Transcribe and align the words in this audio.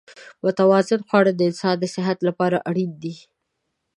متوازن 0.43 0.99
خواړه 1.07 1.31
د 1.35 1.41
انسان 1.49 1.75
د 1.79 1.85
صحت 1.95 2.17
لپاره 2.27 2.57
اړین 2.69 2.91
دي. 3.03 3.15